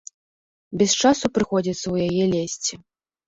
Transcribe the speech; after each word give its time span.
Без 0.81 0.91
часу 1.01 1.25
прыходзіцца 1.37 1.81
ў 1.93 1.95
яе 2.09 2.23
лезці. 2.35 2.75